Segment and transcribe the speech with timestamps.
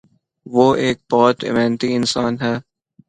[0.45, 2.53] وہ ایک بہت محنتی انسان ہے۔